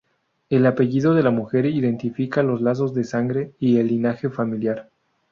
El 0.49 0.65
apellido 0.65 1.13
de 1.13 1.21
la 1.21 1.29
mujer 1.29 1.67
identifica 1.67 2.41
los 2.41 2.59
lazos 2.59 2.95
de 2.95 3.03
sangre 3.03 3.53
y 3.59 3.77
el 3.77 3.85
linaje 3.89 4.31
familiar. 4.31 4.89